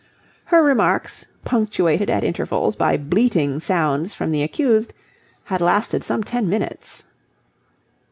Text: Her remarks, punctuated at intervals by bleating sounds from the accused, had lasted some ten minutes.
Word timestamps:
Her 0.45 0.63
remarks, 0.63 1.27
punctuated 1.45 2.09
at 2.09 2.23
intervals 2.23 2.75
by 2.75 2.97
bleating 2.97 3.59
sounds 3.59 4.15
from 4.15 4.31
the 4.31 4.41
accused, 4.41 4.95
had 5.43 5.61
lasted 5.61 6.03
some 6.03 6.23
ten 6.23 6.49
minutes. 6.49 7.03